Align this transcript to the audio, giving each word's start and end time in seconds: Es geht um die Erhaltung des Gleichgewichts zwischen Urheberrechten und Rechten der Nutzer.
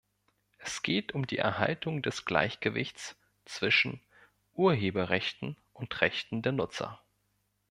Es 0.57 0.81
geht 0.81 1.11
um 1.13 1.27
die 1.27 1.37
Erhaltung 1.37 2.01
des 2.01 2.25
Gleichgewichts 2.25 3.15
zwischen 3.45 4.01
Urheberrechten 4.55 5.57
und 5.73 6.01
Rechten 6.01 6.41
der 6.41 6.53
Nutzer. 6.53 6.99